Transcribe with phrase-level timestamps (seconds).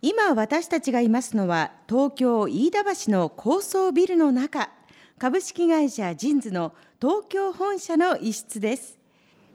[0.00, 4.70] 今私たちがいますのは東京飯田橋の高層ビルの中
[5.18, 8.96] 株式会社ジンズの東京本社の一室です。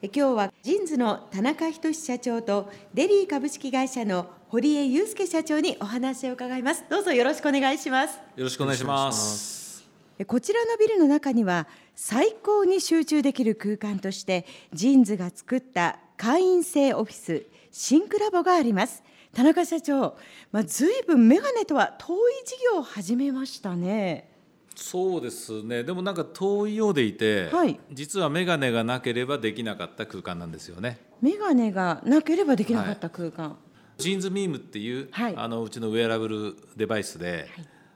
[0.02, 6.84] 今日はジンズの田中仁社長とデリー株式会社の堀江裕介社長にお話を伺います。
[6.90, 8.18] どうぞよろしくお願いします。
[8.36, 9.88] よろしくお願いします。
[10.28, 20.16] こちらのビルの中には最高に集中できる空間としてジンズが作った会員制オフィスシンクラボがあります田中社長、
[20.52, 24.30] まあ、ずいぶんメガネとは遠い事業を始めましたね。
[24.76, 25.84] そうですね。
[25.84, 31.00] でもなんか遠いようでいて、はい、実は眼鏡がなければできなかった空間なんですよね。
[31.22, 33.56] 眼鏡がなければできなかった空間、は
[33.98, 37.48] い、ジーンズミームっていう、はい、あのうちのウェアラブルデバイスで、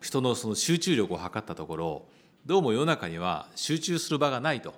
[0.01, 2.05] 人のその集中力を測ったところ
[2.45, 4.73] どうも世の中には集中する場がないと。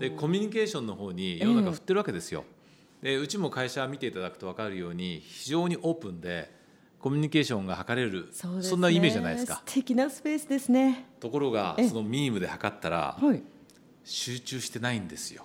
[0.00, 2.57] でコミュニケーションの方に世の中振ってるわけですよ、えー
[3.02, 6.50] でうちも会社見ていただくと分かるように非常にオープンで
[6.98, 9.62] コミュニケーションが図れるそ,、んなイメージじゃないですか。
[9.66, 11.06] 素敵なスペースですね。
[11.20, 13.42] ところがそのミームで測ったら、はい、
[14.08, 15.44] 集中してないんですよ、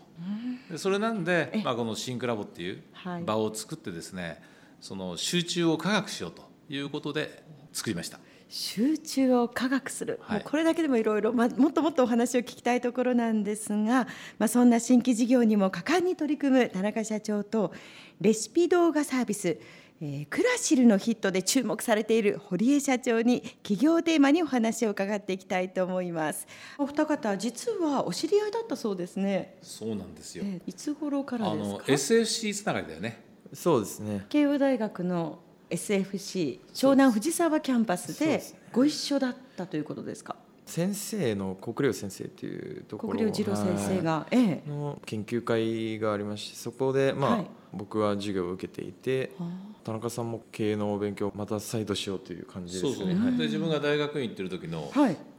[0.71, 2.81] でそれなんで、まあ、このシンクラボっていう
[3.25, 4.37] 場を作ってですね、はい、
[4.79, 8.19] その集中を科学しようということで作りました
[8.55, 14.05] 集中を科学する、はい、もうこれだけでもいろいろもっともっとお話を聞きたいところなんですが、
[14.37, 17.73] まあ、そんな新規事業にも果敢に取り組む田中社長と
[18.21, 19.57] レシピ動画サービス
[20.01, 26.45] えー、クラシルのヒットで注目されている堀江社長に企業テーマにお話を伺っていきたいと思います。
[26.77, 29.55] お二方実はお知り合いだったそうですね。
[29.61, 31.75] そうなんですよ、えー、いつ頃からですか？
[31.75, 33.23] あの SFC つながりだよね。
[33.53, 34.25] そうですね。
[34.27, 35.39] 慶応大学の
[35.73, 40.35] SFC 湘南藤沢キャンパスでご一緒だったということですか？
[40.65, 49.31] 先生の国領先生というところ国領次郎先生が、ええ、の研究会がありましてそこで、まあ、はい、僕は授業を受けていて
[49.83, 52.91] 田中さんも経営のお勉強また再度しようという感じですね。
[52.91, 54.91] そうそう、はい、で自分が大学院行ってる時の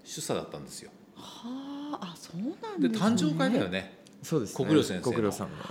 [0.05, 2.13] 主査だったんですよ、はあ。
[2.13, 4.03] あそうなんです、ね、誕生会だよね。
[4.23, 5.65] そうです、ね、国領先生国領さんが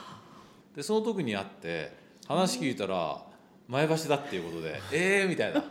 [0.75, 1.95] でその時に会って
[2.27, 3.21] 話聞いたら
[3.67, 5.63] 前橋だっていうことでえ えー、みたいな。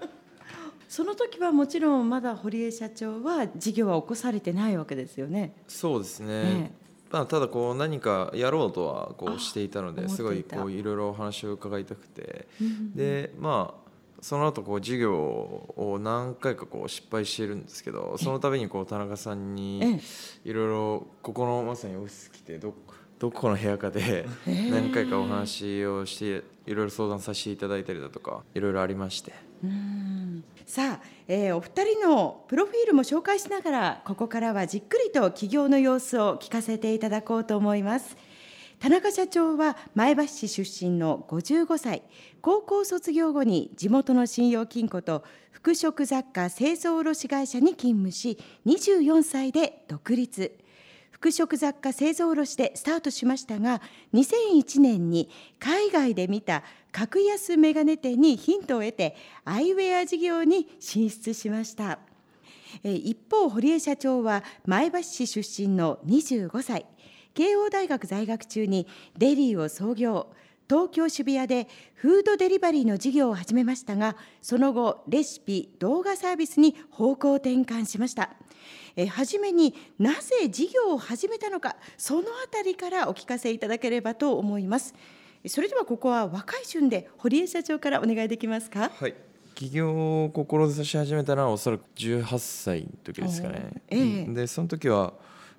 [0.88, 5.54] その時はもちろんまだ堀江社長は事業は起こされてないわけですよね。
[5.66, 6.74] そうですね、ね。
[7.10, 12.46] まあ、ただこう何かやろうとはこうしていたのですごいこういろいろお話を伺いたくて、
[12.94, 13.82] でまあ
[14.22, 20.00] その後こう授業を何回かこう失敗しているんですけどその度にこう田中さんに
[20.44, 22.72] いろいろここのまさにオフィス来てど
[23.22, 29.32] どこの部屋かで何回かお話をしていろいろ相談させていただいたりだとかいろいろありまして。
[30.66, 38.16] さあ、えー、お二人のプロフィールも紹介しながらここからはじっくりと起業の様子を聞かせていただこうと思います。
[38.80, 42.02] 田中社長は前橋市出身の55歳
[42.40, 45.22] 高校卒業後に地元の信用金庫と
[45.52, 50.58] 服飾雑貨製造卸会社に勤務し24歳で独立
[51.22, 53.80] 服飾雑貨製造卸でスタートしましたが
[54.12, 62.00] 2001年に海外で見た格安メガネ店にヒントを得てアイウェア事業に進出しました。
[62.82, 66.86] 一方堀江社長は前橋市出身の25歳。
[67.34, 70.34] 慶応大学在学中にデリーを創業。
[70.72, 78.30] 東京渋谷でフードデリバリーの事業を始めましたがその後レシピ動画サービスに方向転換しました。
[78.96, 84.94] え初めになぜ事業を始めたのかそのあたりからお聞かせいただければと思います。
[85.46, 88.90] それではここは若い順で堀江社長からお願いできますか？
[88.98, 89.14] はい。
[89.54, 95.12] 起業を志し始めたのはおそらく18歳の時ですかね、えー、でその時は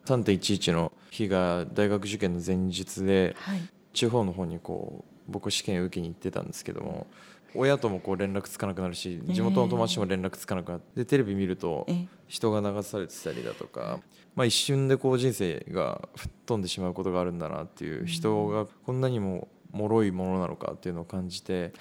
[0.05, 3.61] 3.11の日が大学受験の前日で、はい、
[3.93, 7.07] 地方の方にこう僕試験受けに行ってたんですけども
[7.55, 11.87] 親ともこう連絡つかなくなるし地元の友達も連絡つかなくなってテレビ見ると
[12.27, 13.99] 人が流されてたりだとか、
[14.35, 21.73] まあ、一瞬でこう人生が吹っ飛んでしまうことがあるんだなっていう人がこんなにも脆いものなのかっていうのを感じて、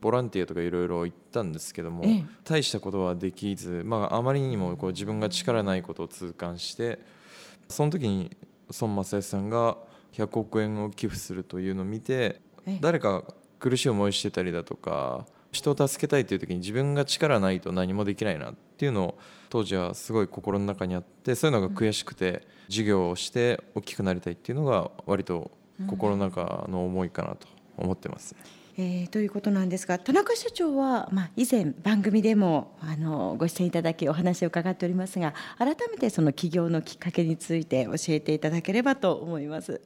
[0.00, 2.04] ボランティアとかいろいろ行ったんですけども、
[2.44, 6.98] 大したことはできず、まあ、あまりにもこう自分が力ないことを痛感して
[7.68, 8.36] その時に
[8.80, 9.76] 孫正義さんが
[10.12, 12.40] 100億円を寄付するというのを見て
[12.80, 13.24] 誰か
[13.58, 19.18] 苦しい思いしてたりだとか人を助けたいという時に自分が力ないと何もできないなっていうのを
[19.48, 25.50] 当時はすごい心の中にあってそういうのが悔しくて授業をして大きくなりたいっていうのが割と
[25.88, 28.36] 心の中の思いかなと思ってます、
[28.76, 39.80] えー、ということなんですが田中社長は、まあ、以前番組でもあのご出演いただきお話を伺っておりますが改めてその起業のきっかけについて教えていただければと思います。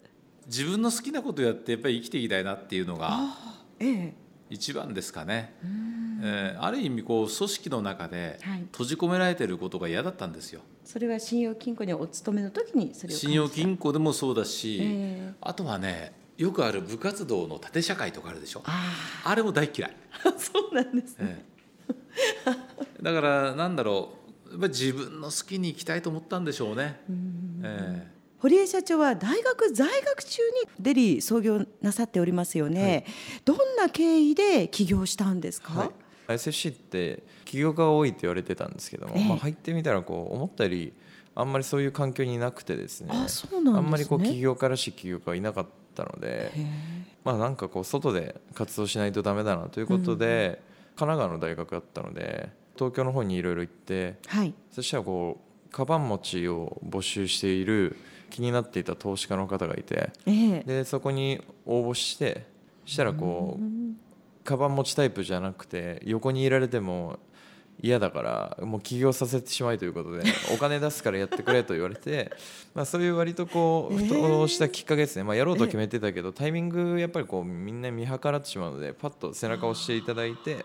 [0.47, 3.11] 自分の好きなことやってやっぱり生きていきたいなっていうのが
[4.51, 5.55] 一番ですかね、
[6.23, 8.39] えー、ある意味こう組織の中で
[8.73, 10.61] 閉じ込められていることが嫌だったんですよ。
[10.85, 18.63] それは信用金庫にお勤めの時にそれを信用金庫でもそうだし、えー、あとはねよくある部活動の縦社会とかあるでしょ。
[19.25, 19.97] あれも大嫌い。
[20.37, 21.45] そうなんですね、
[22.47, 24.11] えー、だからなんだろ
[24.47, 27.01] うやっぱり自分の好きに生きたいと思ったんでしょうね。
[27.63, 28.14] えー
[28.45, 33.05] 堀江社長は大学在学中にデリー創業なさっておりますよね、はい、
[33.47, 35.87] どんな経緯で起業したんですか、は
[36.29, 36.33] い。
[36.35, 40.93] SFC って起業家が多いって言われてたんですけども、ええ、まあ、入ってみたらこう思ったより
[41.35, 43.13] あんまりそういう環境になくてですね。
[43.15, 46.53] あそうなん、ね、あんまりこう起業家らしい起業家はいなかったので
[47.25, 50.61] まあなんかこう外で活動しないとダメだなということで、
[50.93, 57.97] うん、神奈川の大学だったので東京の方にいろいろ行って、はい、そしたらこうカバン持ちを募集している
[58.35, 62.49] 気になっていた投資家の方がいて、えでそこに応募して
[62.85, 67.21] したらこうカバン持ちタイプじゃなくて横にいられても
[67.81, 68.23] 嫌だか
[68.59, 72.33] らもう起業させてしまいということで お金出すからやってくれと言われて
[72.75, 80.65] まあそういう割とこうふとしたきっかけですね、まあ、やろうと決めてたけどタイミングやっぱりこうみんな見計らってしまうのでパッと背中を押していただいて。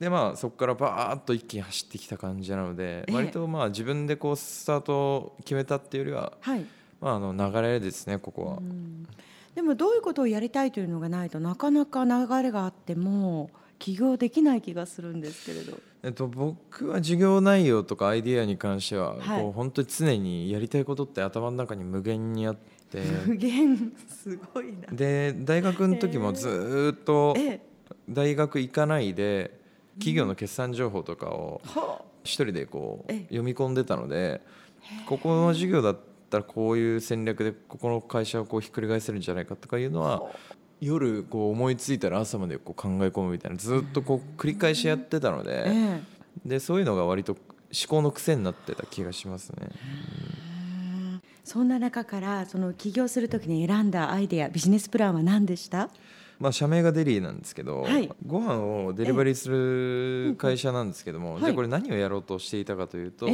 [0.00, 6.32] でまあそこからバーッと一気に走ってきた感じなので、割とまあ自分でこうスタートを決めたっていうよりは、
[7.00, 8.58] まあ、あの流れですねここは。
[9.54, 13.50] でもどういうことをやりたいというのがないとなかなか流れがあっても
[13.80, 15.78] 起業できない気がするんですけれど。
[16.04, 22.56] えっと、僕は授業内容とかアイディアに関しては、はい、こう本当に常にやりたいことって頭の中に無限にあっ
[22.88, 23.02] て。
[23.26, 23.92] 無限。
[24.06, 24.92] すごいな。
[24.92, 27.36] で大学の時もずっと
[28.08, 29.58] 大学行かないで
[29.98, 31.60] 企業の決算情報とかを
[32.24, 34.40] 一人でこう読み込んでたので
[35.06, 35.98] ここの授業だっ
[36.30, 40.22] たらこういう戦略でここの会社をこうひっくり返せるんじゃないかとかいうのは
[40.80, 46.00] 夜こう思いついたら朝までこう考え込むみたいなずっとこう繰り返しやってたので
[46.44, 47.40] でそういうのが割と思
[47.88, 49.68] 考の癖になってた気がしますね。
[51.44, 55.88] そんな中からその起業するときに選んだアイデアビジネスプランは何でした？
[56.38, 63.28] まあ、社名がデリーなんですけど、はい、ご飯をデリバリーする会社なんですけども、じゃあこれ何をやろうとしていたかというと、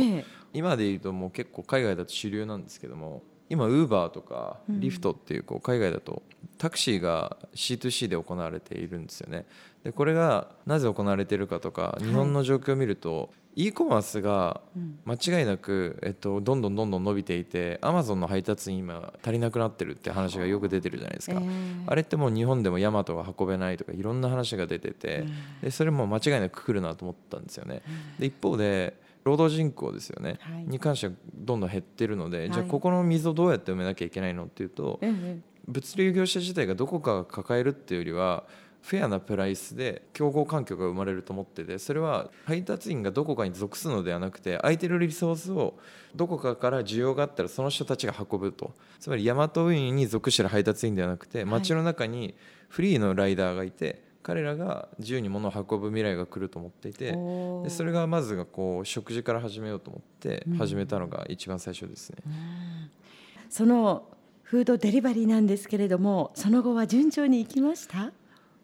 [0.53, 6.23] 今でいうともう結構海外だと主流なんですけども今ウーバーとかリフトっていうこう海外だと
[6.59, 9.47] タクシーが C2C で行われているんですよね。
[9.83, 14.61] でこれがなぜ行われているかとか日本の状況を見ると、e コマースが
[15.05, 25.25] 間違いなく、えっと、どんどんどんどん伸びていてアマゾンの配達員今足りなくなってるって話がよく出てるじゃないですか、えー、あれってもう日本でもヤマトが運べないとかいろんな話が出てて、
[25.63, 27.83] でそれも間違いなく来るなと思ったんですよね。
[28.19, 35.01] で一方で労働人口ですよね、はい、に関してはどんどん減ってるので、はい、じゃあここの溝をどうやって埋めなきゃいけないのっていうと、
[35.67, 38.45] 物流業者自体がどこかが抱えるっていうよりは
[38.85, 45.79] フェアなプライスで競合環境が生まれると思っててそれは配達員がどこかに属すのではなくて空いてるリソースを
[46.15, 48.75] どこかから需要があったらその人たちが運ぶと。
[49.01, 52.35] つまりヤマト運輸に属してる配達員ではなくて街の中に
[52.69, 57.13] フリーのライダーがいて、彼らが自由に物を運ぶ未来が来ると思っていて
[57.63, 62.17] でそれがまずがこう食事から始めようと思って始めたのが一番最初ですね。
[63.51, 64.09] その
[64.43, 68.13] フードデリバリーなんですけれどもその後は順調にいきました？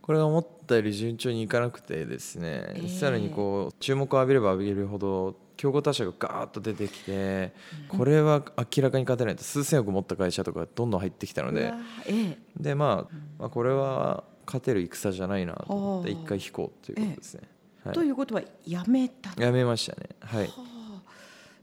[0.02, 7.52] これが思ったより順調にいかなくてですね、えー、さらにこう注目を浴びれば浴びるほど競合他社がガーッと出てきて、
[7.86, 11.74] これは明らかに勝てないと数千億持った会社とかどんどん入ってきたので、
[12.06, 17.42] えー、でまあ、まあこれは勝てる戦じゃないなと思って一回引こうということですね。
[17.84, 20.10] はい、ということはやめたやめましたね。
[20.20, 20.50] はい。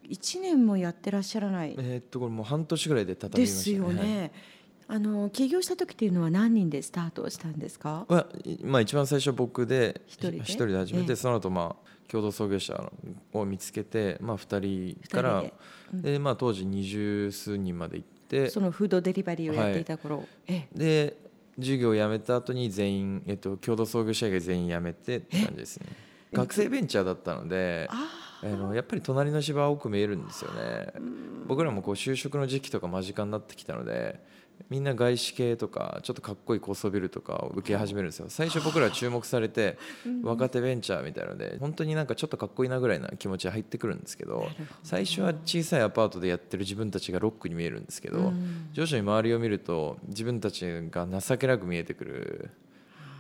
[0.03, 1.75] 一年もやってらっしゃらない。
[1.77, 3.75] えー、っとこれもう半年ぐらいで畳みましたね。
[3.75, 4.20] ですよね。
[4.20, 4.32] はい
[4.89, 8.06] あの起業した時っていうのは何人でスタートしたんですか？
[8.08, 8.27] まあ、
[8.63, 10.44] まあ、一番最初僕で一人で？
[10.46, 12.89] 人で始めて、ええ、その後まあ共同創業者
[13.34, 15.53] を見つけて、まあ二人からで
[15.94, 21.17] うん、でまあ当時二十数人まで行って、そのフードデリバリーをやっていた頃、はいええ、で
[21.59, 25.87] 授業を辞めた後に全員、えっと、共同創業者以外全員辞めてって感じですね。
[26.31, 30.91] 学生ベンチャーだったのであのやっぱり隣の芝は多く見えるんですよね。
[31.47, 34.19] 僕らもこう就職の時期とか間近になってきたので
[34.69, 38.25] みんな外資系とかちょっとかっこいい高層ビルとかを受け始めるんですよ。
[38.29, 39.77] 最初僕ら注目されて
[40.23, 44.49] 若手ベンチャーみたいので本当になんかちょっとかっこいいなぐらいな気持ち入ってくるんですけど
[44.83, 48.33] 最初は小さいアパートでやってる自分たちがロックに見えるんですけど
[48.73, 52.49] 徐々に周りを見ると自分たちが情けなく見えてくる。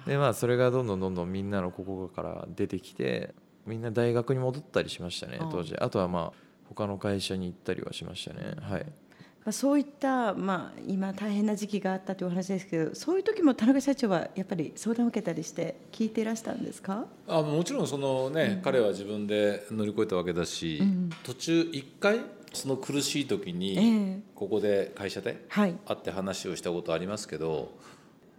[0.05, 5.75] でまあそれがどんどんどんどんみんなのここから出てきてみんな大学に戻ったりしましたね当時。
[5.77, 8.55] あとはまあ他の会社に行ったりはしましたね。
[8.61, 8.85] はい
[9.51, 17.05] そういった、まあ、今大変な時期があったというお話ですけどそういう時も田中社長はやっぱり相談を受けたりして聞いていらしたんですか？
[17.27, 22.21] あもちろんそのね、うん、彼は自分で乗り越えたわけだし、うん、途中一回
[22.53, 27.77] その苦しい時にここで会社で会って話をしたことありますけど、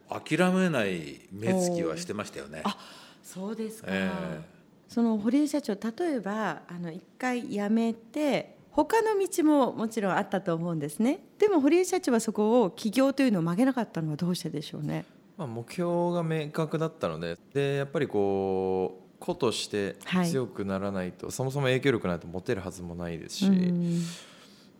[0.08, 2.62] 諦めない目つきはしてましたよね。
[2.64, 2.76] あ
[3.22, 11.18] そうですか、えー、その堀江社長例えばあの一回辞めて他の道ももちろんあったと思うんですね。
[11.40, 15.04] でも堀江社長はそこを起業というのを曲げなかったのはどうしてでしょうね、
[15.36, 19.96] まあ、目標が明確だったのででやっぱりこう個として
[20.30, 23.50] 強くならないと、はい、そもそも影響力ないと持てるはずもないですし、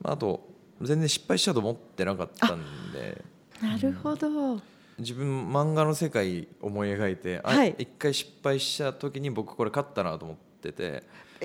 [0.01, 0.47] まあ、あと
[0.81, 2.63] 全然失敗したと思ってなかったん
[2.93, 3.25] で。
[3.61, 4.63] なるほど、うん、
[5.01, 11.03] 自分漫画の世界思い描いて、はい、一回失敗した時に僕これ勝ったなと思ってて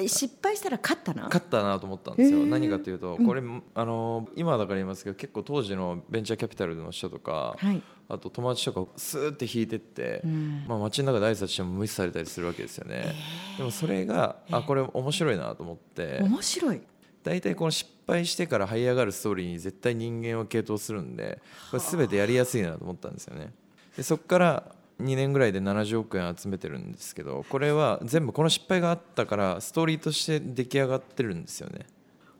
[0.07, 1.23] 失敗したら勝ったな？
[1.23, 16.19] 勝ったなと思ったんですよ、何かというとこれ、うん、あの今だから言いますけど結構当時のベンチャーキャピタルの人とか、はい、あと友達とかスーって引いてって、うん、まあ、街の中で挨拶しても無視されたりするわけですよね、えー、でもそれがあこれ面白いなと思って。
[16.21, 16.81] 面白い。
[17.23, 21.39] 大体この失敗してから這い上がるストーリーに絶対人間は傾倒するんで
[21.71, 23.53] これ全てやりやすいなと思ったんですよね。
[23.95, 31.85] でそこから2年ぐらいで70億円集めてるんですけどこれは全部この失敗があったからストーリーとして出来上がってるんですよね。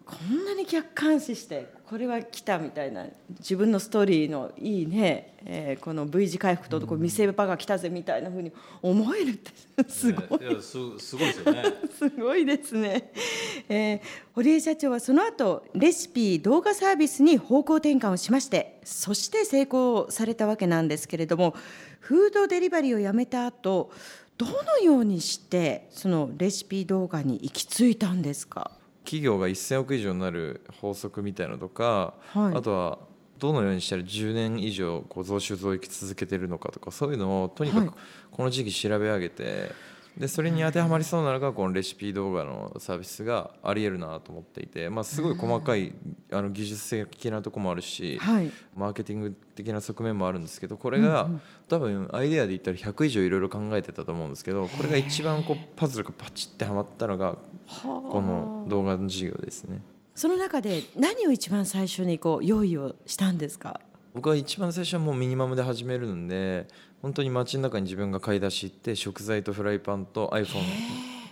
[0.05, 3.05] こんなに客観視してこれは来たみたいな
[3.39, 9.51] 自分のストーリーのいいね、えー、この V 字回復とこう見せ場が来たぜみたいなふうに思えるって
[9.87, 11.63] すごい、ね、すすごいですよね。
[11.97, 13.11] すごいですね、
[13.69, 13.99] えー、
[14.33, 21.55] 堀江社長はその後レシピ動画サービスに方向転換をしましてそして成功されたわけなんですけれども
[21.99, 23.91] フードデリバリーをやめた後
[24.37, 28.71] どのようにしてそのレシピ動画に行き着いたんですか？
[29.03, 32.99] 企業が1000億以上になる法則みたいなのとか、はい、あとは
[33.39, 37.93] どのようにしたら10年以上こう増収増益続けてるのかとかそういうのをとにかく
[38.31, 39.71] この時期調べ上げて、
[40.17, 45.93] でそれに当てはまりそうなのがこのレシピ動画のサービスがありえるなと思っていて、まあ、すごい細かい
[46.31, 51.29] あの技術的なとこもあるし、はい、マーケティング的な側面もあるんですけどこれが
[51.67, 57.37] 多分アイデアで言ったら100以上いろいろ考えてたと思うんですけどこれが一番こうパズルがパチってはまったのが
[57.81, 59.81] この動画の授業ですね。
[60.15, 63.81] その中で何を一番最初にこう用意をしたんですか？
[64.13, 66.67] 僕は一番最初はもうミニマムで始めるんで
[67.01, 70.61] 本当に街の中に自分が買い出し行って食材とフライパンと iPhone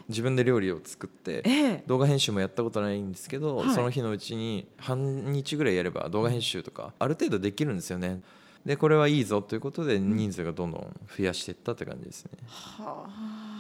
[0.10, 8.22] 自分で料理を作って、動画編集もやったことないんですけど、その日のうちに半日ぐらいやれば動画編集とかある程度できるんですよね。
[8.66, 12.32] でこれはいいぞということで人数がどんどん増やしていったって感じですね。
[12.46, 13.50] はあ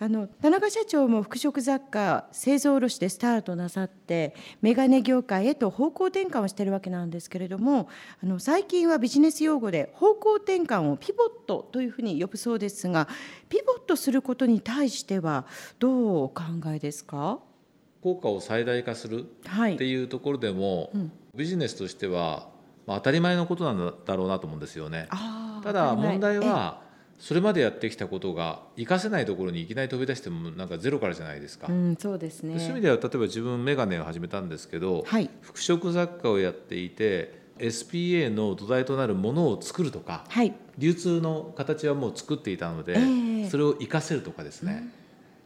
[0.00, 7.88] あの田中社長も服飾雑貨製造卸でスタートなさってメガネ業界へと方向転換をしているわけなんですけれども
[8.22, 13.08] あの最近はビジネス用語で方向転換をピボットというふうに呼ぶそうですが
[13.48, 15.46] ピボットすることに対しては
[15.80, 17.40] どうお考えですか？
[18.00, 22.48] 効果を最大化するっていうところでも、はいうん、ビジネスとしては、
[22.86, 25.08] まあ、当たり前のことなんだろうなと思うんですよね。
[25.64, 26.86] ただ問題は
[27.18, 32.58] それまでやってきたことが活かせないところにいきなり飛び出してもなんかゼロからじゃないですか、うん、そうですね。
[32.58, 44.84] そういう意味では例えば自分メガネを始めたんですけど、はい、服飾雑貨をやっていて SPA の土台となるものを作るとか、はい、流通の形はもう作っていたので、えー、それを活かせるとかですね、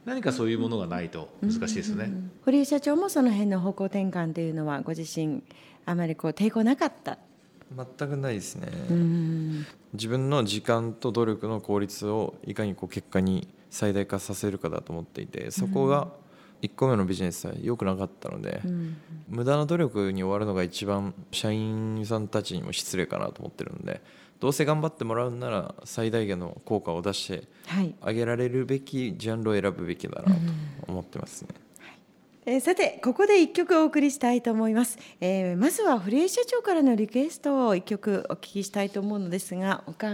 [0.07, 5.43] うん、何かそういうものがないと難しいですね、うんうん、堀井社長もその辺の方向転換というのはご自身
[5.87, 7.19] あまりこう抵抗なかった
[7.77, 8.69] 全くないですね。
[9.95, 16.09] 自分の時間と努力の効率をいかにこう結果に最大化させるかだと思っていてそこが
[16.63, 18.63] 1個目のビジネスは良くなかったので、
[19.29, 24.01] 無駄な努力に終わるのが一番社員さんたちにも失礼かなと思ってるので
[24.39, 27.49] どうせ頑張ってもらうなら最大限の効果を出して
[28.01, 30.41] あげられるべきジャンルを選ぶべきだなと
[30.87, 31.49] 思ってますね。
[32.45, 40.09] えー、さてここで一曲お送りしたいと思います、えー、まずは堀江社長からのリクエストを一曲お聞きしたいと思うのですがお考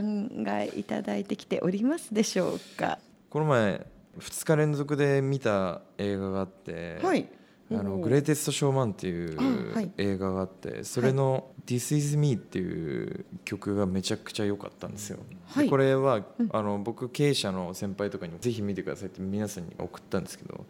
[0.49, 2.99] えいただいてきておりますでしょうか？
[3.31, 3.87] この前
[4.19, 7.29] 2日連続で見た映画があって、はい、
[7.71, 15.19] あのグレイテスト・ショーマンっていう映画があってそれの「This is Me」っていう曲がめちゃくちゃ良かったんですよ。
[15.47, 20.67] はい、これは、あの僕経営者の先輩とかにもぜひ見てくださいって皆さんに送ったんですけど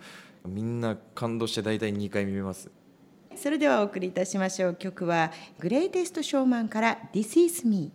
[0.48, 2.70] みんな感動して大体2回見ます。
[3.36, 4.74] それではお送りいたしましょう。
[4.74, 7.92] 曲はグレイテストショーマンから This is me